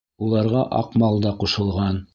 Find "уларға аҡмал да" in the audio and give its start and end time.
0.27-1.37